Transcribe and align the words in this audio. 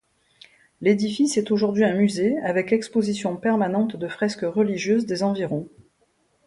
L'édifice 0.81 1.37
est 1.37 1.51
aujourd'hui 1.51 1.83
un 1.83 1.93
musée, 1.93 2.35
avec 2.39 2.73
exposition 2.73 3.37
permanente 3.37 3.97
de 3.97 4.07
fresques 4.07 4.41
religieuses 4.41 5.05
des 5.05 5.21
environs. 5.21 5.69